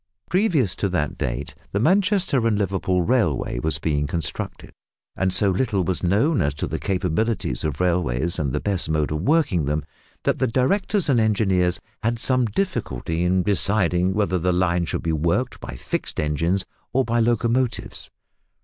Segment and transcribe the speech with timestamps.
[0.31, 4.71] Previous to that date the Manchester and Liverpool Railway was being constructed,
[5.15, 9.11] and so little was known as to the capabilities of railways and the best mode
[9.11, 9.85] of working them,
[10.23, 15.13] that the directors and engineers had some difficulty in deciding whether the line should be
[15.13, 18.09] worked by fixed engines or by locomotives.